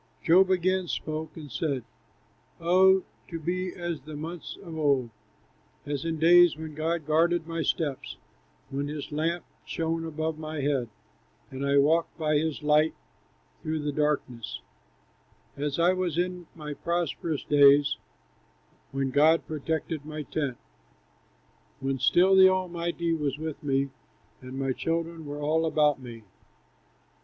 Job 0.23 0.49
again 0.49 0.87
spoke 0.87 1.37
and 1.37 1.51
said: 1.51 1.83
"Oh, 2.59 3.03
to 3.27 3.39
be 3.39 3.71
as 3.75 3.99
in 4.07 4.19
months 4.19 4.57
of 4.63 4.75
old, 4.75 5.11
As 5.85 6.05
in 6.05 6.17
days 6.17 6.57
when 6.57 6.73
God 6.73 7.05
guarded 7.05 7.45
my 7.45 7.61
steps, 7.61 8.17
When 8.71 8.87
his 8.87 9.11
lamp 9.11 9.45
shone 9.63 10.03
above 10.03 10.39
my 10.39 10.61
head, 10.61 10.89
And 11.51 11.63
I 11.63 11.77
walked 11.77 12.17
by 12.17 12.37
his 12.39 12.63
light 12.63 12.95
through 13.61 13.83
the 13.83 13.91
darkness; 13.91 14.61
As 15.55 15.77
I 15.77 15.93
was 15.93 16.17
in 16.17 16.47
my 16.55 16.73
prosperous 16.73 17.43
days, 17.43 17.97
When 18.91 19.11
God 19.11 19.45
protected 19.45 20.03
my 20.03 20.23
tent; 20.23 20.57
When 21.79 21.99
still 21.99 22.35
the 22.35 22.49
Almighty 22.49 23.13
was 23.13 23.37
with 23.37 23.61
me, 23.61 23.91
And 24.41 24.57
my 24.57 24.73
children 24.73 25.27
were 25.27 25.43
all 25.43 25.63
about 25.63 26.01
me! 26.01 26.23